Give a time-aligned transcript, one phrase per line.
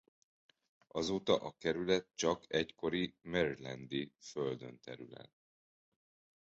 [0.87, 5.33] Azóta a kerület csak egykori marylandi földön terül el.